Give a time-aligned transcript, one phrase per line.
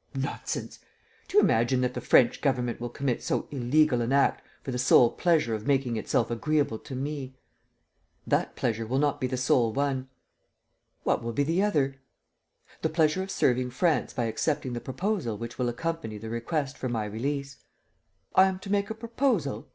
[0.14, 0.80] .""Nonsense!
[1.28, 4.76] Do you imagine that the French government will commit so illegal an act for the
[4.78, 7.38] sole pleasure of making itself agreeable to me?"
[8.26, 10.10] "That pleasure will not be the sole one."
[11.04, 12.02] "What will be the other?"
[12.82, 16.90] "The pleasure of serving France by accepting the proposal which will accompany the request for
[16.90, 17.56] my release."
[18.34, 19.68] "I am to make a proposal?